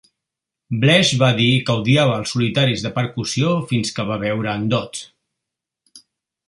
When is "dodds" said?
4.75-5.05